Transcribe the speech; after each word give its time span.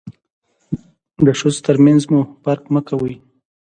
د 1.25 1.27
ښځو 1.39 1.59
تر 1.67 1.75
منځ 1.85 2.01
مو 2.11 2.21
فرق 2.43 2.63
مه 2.73 2.81
کوئ. 2.87 3.15